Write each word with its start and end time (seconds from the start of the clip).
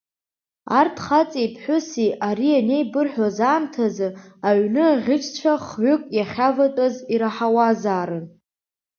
Арҭ 0.79 0.95
хаҵеи 1.05 1.49
ԥҳәыси 1.53 2.09
ари 2.27 2.49
анеибырҳәоз 2.59 3.37
аамҭазы 3.49 4.07
аҩны 4.47 4.83
аӷьычцәа 4.93 5.53
хҩык 5.65 6.01
иахьаватәаз 6.17 6.95
ираҳауазаарын. 7.13 8.25